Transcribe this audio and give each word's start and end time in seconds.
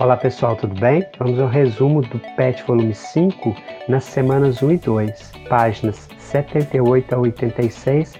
Olá 0.00 0.16
pessoal, 0.16 0.56
tudo 0.56 0.74
bem? 0.80 1.04
Vamos 1.18 1.38
ao 1.38 1.46
resumo 1.46 2.00
do 2.00 2.18
PET 2.34 2.62
volume 2.62 2.94
5 2.94 3.54
nas 3.86 4.02
semanas 4.04 4.62
1 4.62 4.70
e 4.70 4.78
2, 4.78 5.32
páginas 5.46 6.08
78 6.16 7.14
a 7.14 7.18
86 7.18 8.14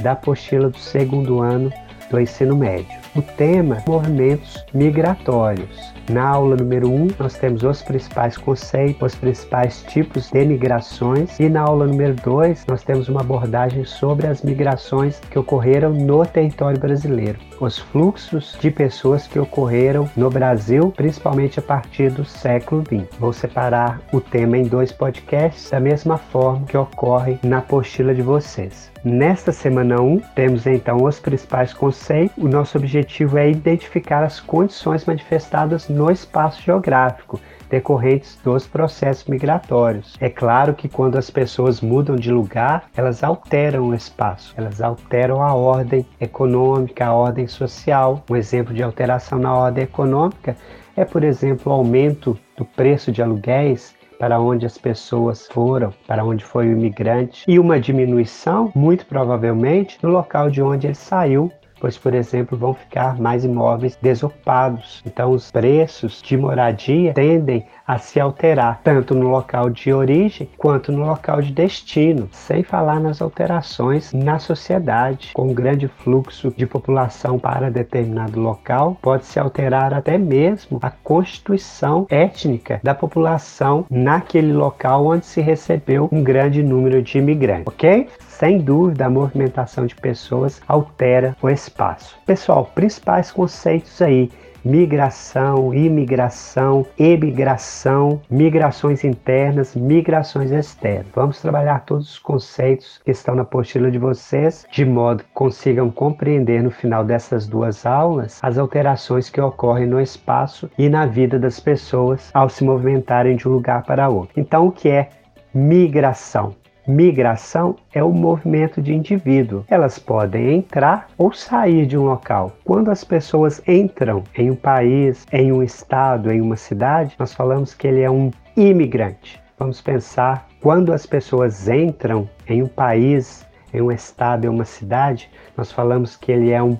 da 0.00 0.12
apostila 0.12 0.70
do 0.70 0.78
segundo 0.78 1.40
ano 1.40 1.72
do 2.08 2.20
ensino 2.20 2.54
médio. 2.54 3.03
O 3.16 3.22
tema: 3.22 3.80
movimentos 3.86 4.64
migratórios. 4.74 5.94
Na 6.10 6.28
aula 6.28 6.56
número 6.56 6.90
1, 6.90 7.02
um, 7.02 7.08
nós 7.18 7.34
temos 7.34 7.62
os 7.62 7.80
principais 7.80 8.36
conceitos, 8.36 9.00
os 9.00 9.14
principais 9.14 9.84
tipos 9.84 10.30
de 10.30 10.44
migrações, 10.44 11.38
e 11.38 11.48
na 11.48 11.62
aula 11.62 11.86
número 11.86 12.14
2, 12.14 12.66
nós 12.66 12.82
temos 12.82 13.08
uma 13.08 13.20
abordagem 13.20 13.84
sobre 13.84 14.26
as 14.26 14.42
migrações 14.42 15.20
que 15.30 15.38
ocorreram 15.38 15.92
no 15.92 16.26
território 16.26 16.78
brasileiro, 16.78 17.38
os 17.60 17.78
fluxos 17.78 18.58
de 18.60 18.70
pessoas 18.70 19.28
que 19.28 19.38
ocorreram 19.38 20.10
no 20.16 20.28
Brasil, 20.28 20.92
principalmente 20.94 21.60
a 21.60 21.62
partir 21.62 22.10
do 22.10 22.24
século 22.24 22.82
XX. 22.82 23.16
Vou 23.18 23.32
separar 23.32 24.00
o 24.12 24.20
tema 24.20 24.58
em 24.58 24.64
dois 24.64 24.90
podcasts, 24.90 25.70
da 25.70 25.78
mesma 25.78 26.18
forma 26.18 26.66
que 26.66 26.76
ocorre 26.76 27.38
na 27.44 27.58
apostila 27.58 28.12
de 28.12 28.22
vocês. 28.22 28.92
Nesta 29.04 29.52
semana 29.52 30.00
1, 30.00 30.18
temos 30.34 30.66
então 30.66 31.04
os 31.04 31.20
principais 31.20 31.74
conceitos. 31.74 32.42
O 32.42 32.48
nosso 32.48 32.78
objetivo 32.78 33.03
é 33.36 33.50
identificar 33.50 34.22
as 34.22 34.40
condições 34.40 35.04
manifestadas 35.04 35.88
no 35.88 36.10
espaço 36.10 36.62
geográfico 36.62 37.40
decorrentes 37.68 38.38
dos 38.44 38.66
processos 38.66 39.24
migratórios. 39.24 40.14
É 40.20 40.28
claro 40.28 40.74
que 40.74 40.88
quando 40.88 41.16
as 41.16 41.30
pessoas 41.30 41.80
mudam 41.80 42.16
de 42.16 42.30
lugar, 42.30 42.84
elas 42.96 43.24
alteram 43.24 43.88
o 43.88 43.94
espaço, 43.94 44.54
elas 44.56 44.80
alteram 44.80 45.42
a 45.42 45.54
ordem 45.54 46.06
econômica, 46.20 47.06
a 47.06 47.12
ordem 47.12 47.46
social. 47.46 48.22
Um 48.30 48.36
exemplo 48.36 48.72
de 48.72 48.82
alteração 48.82 49.38
na 49.38 49.54
ordem 49.54 49.84
econômica 49.84 50.56
é, 50.96 51.04
por 51.04 51.24
exemplo, 51.24 51.72
o 51.72 51.74
aumento 51.74 52.38
do 52.56 52.64
preço 52.64 53.10
de 53.10 53.20
aluguéis 53.20 53.94
para 54.18 54.40
onde 54.40 54.64
as 54.64 54.78
pessoas 54.78 55.48
foram, 55.48 55.92
para 56.06 56.24
onde 56.24 56.44
foi 56.44 56.68
o 56.68 56.72
imigrante, 56.72 57.44
e 57.48 57.58
uma 57.58 57.80
diminuição, 57.80 58.70
muito 58.74 59.04
provavelmente, 59.06 59.98
no 60.02 60.08
local 60.08 60.48
de 60.48 60.62
onde 60.62 60.86
ele 60.86 60.94
saiu 60.94 61.50
pois, 61.84 61.98
por 61.98 62.14
exemplo, 62.14 62.56
vão 62.56 62.72
ficar 62.72 63.20
mais 63.20 63.44
imóveis 63.44 63.94
desocupados. 64.00 65.02
Então, 65.04 65.32
os 65.32 65.50
preços 65.50 66.22
de 66.22 66.34
moradia 66.34 67.12
tendem 67.12 67.66
a 67.86 67.98
se 67.98 68.18
alterar, 68.18 68.80
tanto 68.82 69.14
no 69.14 69.28
local 69.28 69.68
de 69.68 69.92
origem 69.92 70.48
quanto 70.56 70.90
no 70.90 71.04
local 71.04 71.42
de 71.42 71.52
destino, 71.52 72.26
sem 72.32 72.62
falar 72.62 72.98
nas 72.98 73.20
alterações 73.20 74.14
na 74.14 74.38
sociedade. 74.38 75.32
Com 75.34 75.48
um 75.48 75.52
grande 75.52 75.86
fluxo 75.86 76.50
de 76.56 76.66
população 76.66 77.38
para 77.38 77.70
determinado 77.70 78.40
local, 78.40 78.96
pode 79.02 79.26
se 79.26 79.38
alterar 79.38 79.92
até 79.92 80.16
mesmo 80.16 80.78
a 80.80 80.90
constituição 80.90 82.06
étnica 82.08 82.80
da 82.82 82.94
população 82.94 83.84
naquele 83.90 84.54
local 84.54 85.06
onde 85.06 85.26
se 85.26 85.42
recebeu 85.42 86.08
um 86.10 86.22
grande 86.22 86.62
número 86.62 87.02
de 87.02 87.18
imigrantes, 87.18 87.66
ok? 87.66 88.08
Sem 88.38 88.58
dúvida, 88.58 89.06
a 89.06 89.10
movimentação 89.10 89.86
de 89.86 89.94
pessoas 89.94 90.60
altera 90.66 91.36
o 91.40 91.48
espaço. 91.48 92.18
Pessoal, 92.26 92.68
principais 92.74 93.30
conceitos 93.30 94.02
aí 94.02 94.28
migração, 94.64 95.74
imigração, 95.74 96.86
emigração, 96.98 98.20
migrações 98.30 99.04
internas, 99.04 99.76
migrações 99.76 100.50
externas. 100.50 101.06
Vamos 101.14 101.40
trabalhar 101.40 101.84
todos 101.84 102.12
os 102.12 102.18
conceitos 102.18 102.98
que 103.04 103.10
estão 103.10 103.34
na 103.34 103.42
apostila 103.42 103.90
de 103.90 103.98
vocês, 103.98 104.66
de 104.70 104.84
modo 104.84 105.22
que 105.22 105.30
consigam 105.34 105.90
compreender 105.90 106.62
no 106.62 106.70
final 106.70 107.04
dessas 107.04 107.46
duas 107.46 107.84
aulas 107.84 108.40
as 108.42 108.56
alterações 108.56 109.28
que 109.28 109.40
ocorrem 109.40 109.86
no 109.86 110.00
espaço 110.00 110.70
e 110.78 110.88
na 110.88 111.04
vida 111.04 111.38
das 111.38 111.60
pessoas 111.60 112.30
ao 112.32 112.48
se 112.48 112.64
movimentarem 112.64 113.36
de 113.36 113.46
um 113.46 113.52
lugar 113.52 113.82
para 113.82 114.08
outro. 114.08 114.32
Então, 114.34 114.66
o 114.66 114.72
que 114.72 114.88
é 114.88 115.10
migração? 115.52 116.63
Migração 116.86 117.76
é 117.94 118.04
o 118.04 118.12
movimento 118.12 118.82
de 118.82 118.94
indivíduo. 118.94 119.64
Elas 119.68 119.98
podem 119.98 120.52
entrar 120.52 121.08
ou 121.16 121.32
sair 121.32 121.86
de 121.86 121.96
um 121.96 122.04
local. 122.04 122.52
Quando 122.62 122.90
as 122.90 123.02
pessoas 123.02 123.62
entram 123.66 124.22
em 124.36 124.50
um 124.50 124.54
país, 124.54 125.26
em 125.32 125.50
um 125.50 125.62
estado, 125.62 126.30
em 126.30 126.42
uma 126.42 126.56
cidade, 126.56 127.16
nós 127.18 127.32
falamos 127.32 127.72
que 127.72 127.86
ele 127.86 128.02
é 128.02 128.10
um 128.10 128.30
imigrante. 128.54 129.40
Vamos 129.58 129.80
pensar 129.80 130.46
quando 130.60 130.92
as 130.92 131.06
pessoas 131.06 131.68
entram 131.68 132.28
em 132.46 132.62
um 132.62 132.68
país, 132.68 133.46
em 133.72 133.80
um 133.80 133.90
estado, 133.90 134.44
em 134.44 134.48
uma 134.48 134.66
cidade, 134.66 135.30
nós 135.56 135.72
falamos 135.72 136.16
que 136.16 136.30
ele 136.30 136.50
é 136.50 136.62
um 136.62 136.76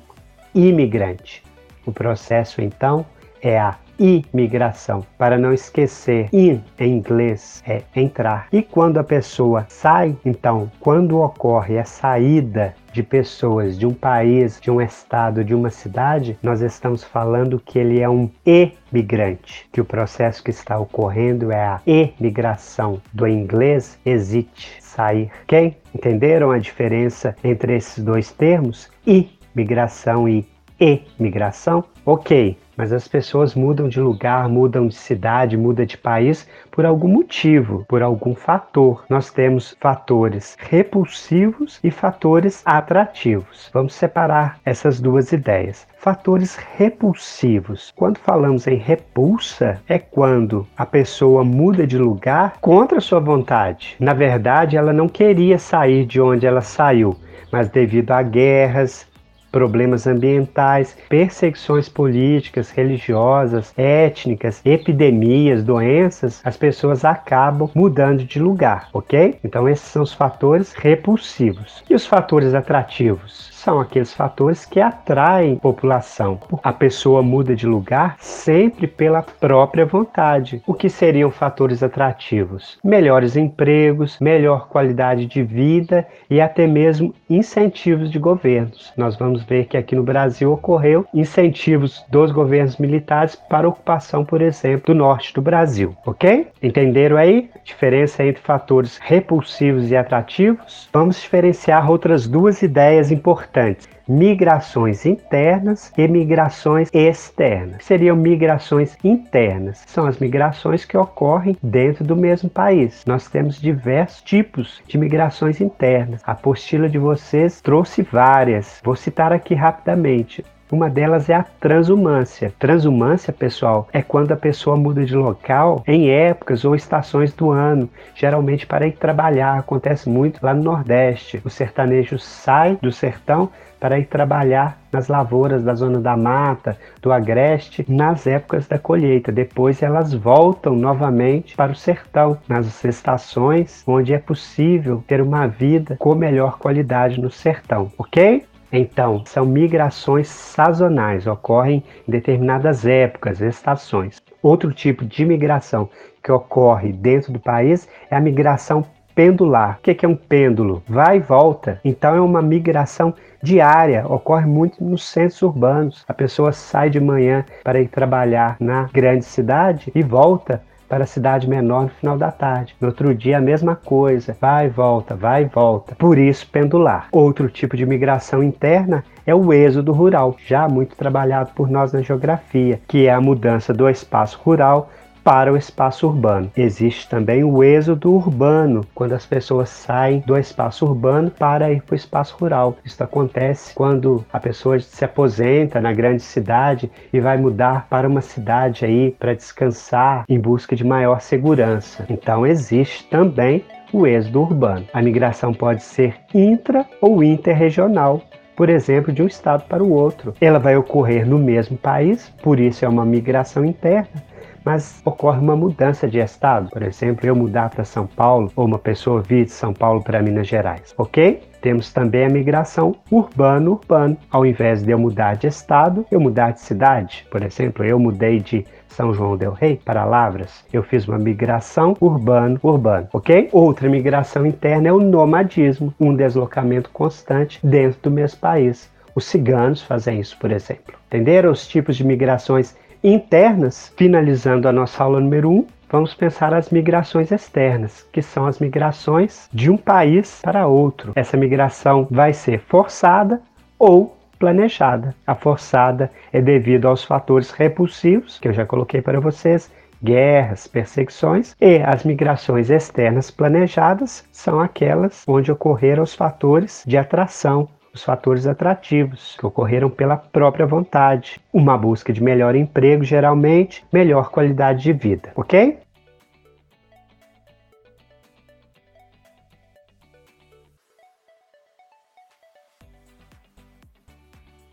imigrante. 0.54 1.42
O 1.86 1.92
processo 1.92 2.60
então 2.60 3.06
é 3.40 3.58
a 3.58 3.76
imigração. 3.98 5.04
Para 5.18 5.38
não 5.38 5.52
esquecer, 5.52 6.28
in 6.32 6.60
em 6.78 6.96
inglês 6.96 7.62
é 7.66 7.82
entrar. 7.94 8.48
E 8.52 8.62
quando 8.62 8.98
a 8.98 9.04
pessoa 9.04 9.66
sai, 9.68 10.16
então, 10.24 10.70
quando 10.80 11.20
ocorre 11.20 11.78
a 11.78 11.84
saída 11.84 12.74
de 12.92 13.02
pessoas 13.02 13.76
de 13.76 13.86
um 13.86 13.92
país, 13.92 14.60
de 14.60 14.70
um 14.70 14.80
estado, 14.80 15.44
de 15.44 15.54
uma 15.54 15.70
cidade, 15.70 16.38
nós 16.42 16.60
estamos 16.60 17.02
falando 17.02 17.58
que 17.58 17.78
ele 17.78 18.00
é 18.00 18.08
um 18.08 18.30
emigrante, 18.46 19.68
que 19.72 19.80
o 19.80 19.84
processo 19.84 20.42
que 20.42 20.50
está 20.50 20.78
ocorrendo 20.78 21.50
é 21.50 21.64
a 21.64 21.80
emigração, 21.86 23.02
do 23.12 23.26
inglês 23.26 23.98
exit, 24.06 24.76
sair. 24.80 25.30
Quem 25.46 25.76
entenderam 25.92 26.52
a 26.52 26.58
diferença 26.58 27.34
entre 27.42 27.76
esses 27.76 28.02
dois 28.02 28.30
termos? 28.30 28.88
Imigração 29.04 30.28
e 30.28 30.46
emigração? 30.78 31.84
Ok, 32.06 32.56
mas 32.76 32.92
as 32.92 33.08
pessoas 33.08 33.54
mudam 33.54 33.88
de 33.88 34.00
lugar, 34.00 34.48
mudam 34.48 34.88
de 34.88 34.94
cidade, 34.94 35.56
mudam 35.56 35.86
de 35.86 35.96
país 35.96 36.48
por 36.70 36.84
algum 36.84 37.08
motivo, 37.08 37.84
por 37.88 38.02
algum 38.02 38.34
fator. 38.34 39.04
Nós 39.08 39.30
temos 39.30 39.76
fatores 39.80 40.56
repulsivos 40.58 41.78
e 41.82 41.90
fatores 41.90 42.62
atrativos. 42.64 43.70
Vamos 43.72 43.94
separar 43.94 44.58
essas 44.64 45.00
duas 45.00 45.32
ideias. 45.32 45.86
Fatores 45.96 46.56
repulsivos. 46.76 47.92
Quando 47.96 48.18
falamos 48.18 48.66
em 48.66 48.76
repulsa, 48.76 49.80
é 49.88 49.98
quando 49.98 50.66
a 50.76 50.84
pessoa 50.84 51.44
muda 51.44 51.86
de 51.86 51.96
lugar 51.96 52.58
contra 52.60 53.00
sua 53.00 53.20
vontade. 53.20 53.96
Na 53.98 54.12
verdade, 54.12 54.76
ela 54.76 54.92
não 54.92 55.08
queria 55.08 55.58
sair 55.58 56.04
de 56.04 56.20
onde 56.20 56.46
ela 56.46 56.60
saiu, 56.60 57.16
mas 57.50 57.68
devido 57.68 58.10
a 58.10 58.22
guerras, 58.22 59.06
problemas 59.54 60.04
ambientais, 60.04 60.96
perseguições 61.08 61.88
políticas, 61.88 62.72
religiosas, 62.72 63.72
étnicas, 63.76 64.60
epidemias, 64.64 65.62
doenças, 65.62 66.40
as 66.44 66.56
pessoas 66.56 67.04
acabam 67.04 67.70
mudando 67.72 68.24
de 68.24 68.40
lugar, 68.40 68.88
ok? 68.92 69.38
Então 69.44 69.68
esses 69.68 69.86
são 69.86 70.02
os 70.02 70.12
fatores 70.12 70.72
repulsivos. 70.72 71.84
E 71.88 71.94
os 71.94 72.04
fatores 72.04 72.52
atrativos? 72.52 73.53
São 73.64 73.80
aqueles 73.80 74.12
fatores 74.12 74.66
que 74.66 74.78
atraem 74.78 75.56
população. 75.56 76.38
A 76.62 76.70
pessoa 76.70 77.22
muda 77.22 77.56
de 77.56 77.66
lugar 77.66 78.16
sempre 78.18 78.86
pela 78.86 79.22
própria 79.22 79.86
vontade. 79.86 80.62
O 80.66 80.74
que 80.74 80.90
seriam 80.90 81.30
fatores 81.30 81.82
atrativos? 81.82 82.78
Melhores 82.84 83.36
empregos, 83.36 84.18
melhor 84.20 84.68
qualidade 84.68 85.24
de 85.24 85.42
vida 85.42 86.06
e 86.28 86.42
até 86.42 86.66
mesmo 86.66 87.14
incentivos 87.28 88.10
de 88.10 88.18
governos. 88.18 88.92
Nós 88.98 89.16
vamos 89.16 89.42
ver 89.44 89.64
que 89.64 89.78
aqui 89.78 89.96
no 89.96 90.02
Brasil 90.02 90.52
ocorreu 90.52 91.06
incentivos 91.14 92.04
dos 92.10 92.30
governos 92.30 92.76
militares 92.76 93.34
para 93.34 93.68
ocupação, 93.68 94.26
por 94.26 94.42
exemplo, 94.42 94.94
do 94.94 94.94
norte 94.94 95.32
do 95.32 95.40
Brasil, 95.40 95.96
ok? 96.04 96.48
Entenderam 96.62 97.16
aí? 97.16 97.48
Diferença 97.64 98.22
entre 98.22 98.42
fatores 98.42 98.98
repulsivos 99.02 99.90
e 99.90 99.96
atrativos? 99.96 100.86
Vamos 100.92 101.16
diferenciar 101.18 101.90
outras 101.90 102.28
duas 102.28 102.60
ideias 102.60 103.10
importantes 103.10 103.53
importantes: 103.54 103.88
migrações 104.08 105.06
internas 105.06 105.92
e 105.96 106.08
migrações 106.08 106.90
externas. 106.92 107.84
Seriam 107.84 108.16
migrações 108.16 108.96
internas, 109.04 109.82
são 109.86 110.06
as 110.06 110.18
migrações 110.18 110.84
que 110.84 110.96
ocorrem 110.96 111.56
dentro 111.62 112.04
do 112.04 112.16
mesmo 112.16 112.50
país. 112.50 113.04
Nós 113.06 113.28
temos 113.28 113.60
diversos 113.60 114.20
tipos 114.22 114.82
de 114.86 114.98
migrações 114.98 115.60
internas. 115.60 116.20
A 116.26 116.32
apostila 116.32 116.88
de 116.88 116.98
vocês 116.98 117.60
trouxe 117.60 118.02
várias. 118.02 118.80
Vou 118.82 118.96
citar 118.96 119.32
aqui 119.32 119.54
rapidamente. 119.54 120.44
Uma 120.74 120.90
delas 120.90 121.30
é 121.30 121.34
a 121.34 121.44
transumância. 121.44 122.52
Transumância, 122.58 123.32
pessoal, 123.32 123.86
é 123.92 124.02
quando 124.02 124.32
a 124.32 124.36
pessoa 124.36 124.76
muda 124.76 125.04
de 125.04 125.14
local 125.14 125.84
em 125.86 126.10
épocas 126.10 126.64
ou 126.64 126.74
estações 126.74 127.32
do 127.32 127.52
ano, 127.52 127.88
geralmente 128.12 128.66
para 128.66 128.84
ir 128.84 128.96
trabalhar. 128.96 129.56
Acontece 129.56 130.08
muito 130.08 130.44
lá 130.44 130.52
no 130.52 130.64
Nordeste. 130.64 131.40
O 131.44 131.48
sertanejo 131.48 132.18
sai 132.18 132.76
do 132.82 132.90
sertão 132.90 133.50
para 133.78 134.00
ir 134.00 134.06
trabalhar 134.06 134.76
nas 134.90 135.06
lavouras 135.06 135.62
da 135.62 135.74
zona 135.74 136.00
da 136.00 136.16
mata, 136.16 136.76
do 137.00 137.12
agreste, 137.12 137.84
nas 137.88 138.26
épocas 138.26 138.66
da 138.66 138.76
colheita. 138.76 139.30
Depois 139.30 139.80
elas 139.80 140.12
voltam 140.12 140.74
novamente 140.74 141.54
para 141.54 141.70
o 141.70 141.76
sertão, 141.76 142.36
nas 142.48 142.84
estações 142.84 143.84
onde 143.86 144.12
é 144.12 144.18
possível 144.18 145.04
ter 145.06 145.20
uma 145.20 145.46
vida 145.46 145.94
com 146.00 146.16
melhor 146.16 146.58
qualidade 146.58 147.20
no 147.20 147.30
sertão, 147.30 147.92
ok? 147.96 148.42
Então, 148.76 149.22
são 149.24 149.46
migrações 149.46 150.26
sazonais, 150.26 151.28
ocorrem 151.28 151.84
em 152.08 152.10
determinadas 152.10 152.84
épocas, 152.84 153.40
estações. 153.40 154.20
Outro 154.42 154.72
tipo 154.72 155.04
de 155.04 155.24
migração 155.24 155.88
que 156.20 156.32
ocorre 156.32 156.92
dentro 156.92 157.32
do 157.32 157.38
país 157.38 157.88
é 158.10 158.16
a 158.16 158.20
migração 158.20 158.84
pendular. 159.14 159.78
O 159.78 159.82
que 159.82 160.04
é 160.04 160.08
um 160.08 160.16
pêndulo? 160.16 160.82
Vai 160.88 161.18
e 161.18 161.20
volta. 161.20 161.80
Então 161.84 162.16
é 162.16 162.20
uma 162.20 162.42
migração 162.42 163.14
diária, 163.40 164.04
ocorre 164.08 164.46
muito 164.46 164.82
nos 164.82 165.08
centros 165.08 165.40
urbanos. 165.42 166.04
A 166.08 166.12
pessoa 166.12 166.50
sai 166.50 166.90
de 166.90 166.98
manhã 166.98 167.44
para 167.62 167.80
ir 167.80 167.86
trabalhar 167.86 168.56
na 168.58 168.88
grande 168.92 169.24
cidade 169.24 169.92
e 169.94 170.02
volta 170.02 170.60
para 170.88 171.04
a 171.04 171.06
cidade 171.06 171.48
menor 171.48 171.84
no 171.84 171.88
final 171.88 172.16
da 172.18 172.30
tarde. 172.30 172.74
No 172.80 172.88
outro 172.88 173.14
dia, 173.14 173.38
a 173.38 173.40
mesma 173.40 173.74
coisa, 173.76 174.36
vai 174.40 174.66
e 174.66 174.68
volta, 174.68 175.14
vai 175.14 175.44
e 175.44 175.46
volta. 175.46 175.94
Por 175.94 176.18
isso, 176.18 176.48
pendular. 176.50 177.08
Outro 177.12 177.48
tipo 177.48 177.76
de 177.76 177.86
migração 177.86 178.42
interna 178.42 179.04
é 179.26 179.34
o 179.34 179.52
êxodo 179.52 179.92
rural, 179.92 180.36
já 180.46 180.68
muito 180.68 180.96
trabalhado 180.96 181.50
por 181.54 181.70
nós 181.70 181.92
na 181.92 182.02
geografia, 182.02 182.80
que 182.86 183.06
é 183.06 183.12
a 183.12 183.20
mudança 183.20 183.72
do 183.72 183.88
espaço 183.88 184.38
rural 184.44 184.90
para 185.24 185.50
o 185.50 185.56
espaço 185.56 186.06
urbano. 186.06 186.52
Existe 186.54 187.08
também 187.08 187.42
o 187.42 187.64
êxodo 187.64 188.12
urbano, 188.12 188.86
quando 188.94 189.14
as 189.14 189.24
pessoas 189.24 189.70
saem 189.70 190.22
do 190.26 190.36
espaço 190.36 190.84
urbano 190.84 191.30
para 191.30 191.72
ir 191.72 191.82
para 191.82 191.94
o 191.94 191.96
espaço 191.96 192.36
rural. 192.38 192.76
Isso 192.84 193.02
acontece 193.02 193.74
quando 193.74 194.24
a 194.30 194.38
pessoa 194.38 194.78
se 194.78 195.02
aposenta 195.04 195.80
na 195.80 195.92
grande 195.94 196.22
cidade 196.22 196.90
e 197.10 197.18
vai 197.18 197.38
mudar 197.38 197.86
para 197.88 198.06
uma 198.06 198.20
cidade 198.20 198.84
aí 198.84 199.12
para 199.18 199.34
descansar 199.34 200.24
em 200.28 200.38
busca 200.38 200.76
de 200.76 200.84
maior 200.84 201.22
segurança. 201.22 202.04
Então 202.10 202.46
existe 202.46 203.08
também 203.08 203.64
o 203.92 204.06
êxodo 204.06 204.42
urbano. 204.42 204.86
A 204.92 205.00
migração 205.00 205.54
pode 205.54 205.82
ser 205.82 206.16
intra 206.34 206.84
ou 207.00 207.22
interregional, 207.22 208.20
por 208.56 208.68
exemplo, 208.68 209.12
de 209.12 209.22
um 209.22 209.26
estado 209.26 209.64
para 209.68 209.82
o 209.82 209.92
outro. 209.92 210.34
Ela 210.40 210.58
vai 210.58 210.76
ocorrer 210.76 211.26
no 211.26 211.38
mesmo 211.38 211.78
país, 211.78 212.28
por 212.42 212.60
isso 212.60 212.84
é 212.84 212.88
uma 212.88 213.04
migração 213.04 213.64
interna, 213.64 214.22
mas 214.64 215.02
ocorre 215.04 215.38
uma 215.38 215.54
mudança 215.54 216.08
de 216.08 216.18
estado. 216.18 216.70
Por 216.70 216.82
exemplo, 216.82 217.26
eu 217.26 217.36
mudar 217.36 217.70
para 217.70 217.84
São 217.84 218.06
Paulo 218.06 218.50
ou 218.56 218.64
uma 218.64 218.78
pessoa 218.78 219.20
vir 219.20 219.44
de 219.44 219.52
São 219.52 219.72
Paulo 219.72 220.02
para 220.02 220.22
Minas 220.22 220.48
Gerais, 220.48 220.94
ok? 220.96 221.42
Temos 221.60 221.92
também 221.92 222.26
a 222.26 222.28
migração 222.28 222.94
urbano-urbano. 223.10 224.18
Ao 224.30 224.44
invés 224.44 224.82
de 224.82 224.90
eu 224.90 224.98
mudar 224.98 225.36
de 225.36 225.46
estado, 225.46 226.04
eu 226.10 226.20
mudar 226.20 226.50
de 226.52 226.60
cidade. 226.60 227.26
Por 227.30 227.42
exemplo, 227.42 227.82
eu 227.84 227.98
mudei 227.98 228.38
de 228.38 228.66
São 228.86 229.14
João 229.14 229.34
del 229.34 229.52
Rei 229.52 229.80
para 229.82 230.04
Lavras. 230.04 230.62
Eu 230.70 230.82
fiz 230.82 231.08
uma 231.08 231.18
migração 231.18 231.96
urbano-urbano, 232.00 233.08
ok? 233.14 233.48
Outra 233.50 233.88
migração 233.88 234.44
interna 234.44 234.88
é 234.88 234.92
o 234.92 235.00
nomadismo, 235.00 235.94
um 235.98 236.14
deslocamento 236.14 236.90
constante 236.90 237.58
dentro 237.64 237.98
do 238.02 238.10
mesmo 238.10 238.40
país. 238.40 238.92
Os 239.14 239.24
ciganos 239.24 239.80
fazem 239.80 240.20
isso, 240.20 240.36
por 240.38 240.50
exemplo. 240.50 240.94
Entenderam 241.06 241.52
os 241.52 241.66
tipos 241.66 241.96
de 241.96 242.04
migrações 242.04 242.76
internas, 243.04 243.92
finalizando 243.98 244.66
a 244.66 244.72
nossa 244.72 245.04
aula 245.04 245.20
número 245.20 245.50
1, 245.50 245.66
vamos 245.90 246.14
pensar 246.14 246.54
as 246.54 246.70
migrações 246.70 247.30
externas, 247.30 248.06
que 248.10 248.22
são 248.22 248.46
as 248.46 248.58
migrações 248.58 249.46
de 249.52 249.70
um 249.70 249.76
país 249.76 250.40
para 250.42 250.66
outro. 250.66 251.12
Essa 251.14 251.36
migração 251.36 252.08
vai 252.10 252.32
ser 252.32 252.60
forçada 252.60 253.42
ou 253.78 254.16
planejada. 254.38 255.14
A 255.26 255.34
forçada 255.34 256.10
é 256.32 256.40
devido 256.40 256.88
aos 256.88 257.04
fatores 257.04 257.50
repulsivos, 257.50 258.38
que 258.38 258.48
eu 258.48 258.54
já 258.54 258.64
coloquei 258.64 259.02
para 259.02 259.20
vocês, 259.20 259.70
guerras, 260.02 260.66
perseguições, 260.66 261.54
e 261.60 261.82
as 261.84 262.04
migrações 262.04 262.70
externas 262.70 263.30
planejadas 263.30 264.24
são 264.32 264.60
aquelas 264.60 265.24
onde 265.26 265.52
ocorreram 265.52 266.02
os 266.02 266.14
fatores 266.14 266.82
de 266.86 266.96
atração, 266.96 267.68
os 267.94 268.02
fatores 268.02 268.46
atrativos 268.46 269.36
que 269.38 269.46
ocorreram 269.46 269.88
pela 269.88 270.16
própria 270.16 270.66
vontade. 270.66 271.40
Uma 271.52 271.78
busca 271.78 272.12
de 272.12 272.22
melhor 272.22 272.56
emprego, 272.56 273.04
geralmente, 273.04 273.84
melhor 273.92 274.30
qualidade 274.30 274.82
de 274.82 274.92
vida, 274.92 275.30
ok? 275.36 275.78